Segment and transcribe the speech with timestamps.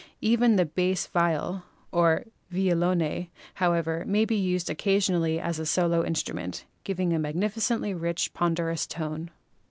[0.21, 6.13] Even the bass viol (or violone), however, may be used occasionally as a solo in
[6.15, 9.29] strument, giving a magnificently rich, ponderous tone.